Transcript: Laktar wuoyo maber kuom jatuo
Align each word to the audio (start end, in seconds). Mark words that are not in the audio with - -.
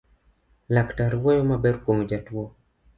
Laktar 0.75 1.11
wuoyo 1.21 1.43
maber 1.53 1.75
kuom 1.85 1.99
jatuo 2.15 2.45